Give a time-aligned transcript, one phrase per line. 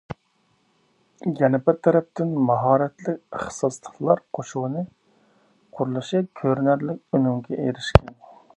[1.41, 4.83] يەنە بىر تەرەپتىن، ماھارەتلىك ئىختىساسلىقلار قوشۇنى
[5.77, 8.17] قۇرۇلۇشى كۆرۈنەرلىك ئۈنۈمگە ئېرىشكەن.